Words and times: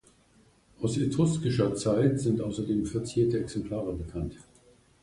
Aus 0.81 0.97
etruskischer 0.97 1.75
Zeit 1.75 2.19
sind 2.19 2.41
außerdem 2.41 2.87
verzierte 2.87 3.37
Exemplare 3.39 3.93
bekannt. 3.93 4.35